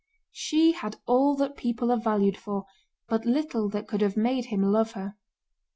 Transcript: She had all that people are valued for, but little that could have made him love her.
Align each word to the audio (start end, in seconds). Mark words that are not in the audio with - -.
She 0.31 0.71
had 0.71 0.95
all 1.05 1.35
that 1.35 1.55
people 1.55 1.91
are 1.91 1.95
valued 1.99 2.35
for, 2.35 2.65
but 3.07 3.23
little 3.23 3.69
that 3.69 3.87
could 3.87 4.01
have 4.01 4.17
made 4.17 4.45
him 4.45 4.63
love 4.63 4.93
her. 4.93 5.15